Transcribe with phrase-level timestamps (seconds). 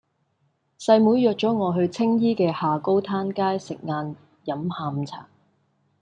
[0.79, 5.29] 細妹約左我去青衣嘅下高灘街食晏飲下午茶